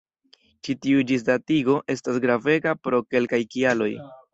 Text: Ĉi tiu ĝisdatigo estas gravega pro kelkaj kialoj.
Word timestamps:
Ĉi 0.67 0.75
tiu 0.85 1.03
ĝisdatigo 1.11 1.77
estas 1.97 2.21
gravega 2.27 2.77
pro 2.85 3.07
kelkaj 3.15 3.47
kialoj. 3.57 3.97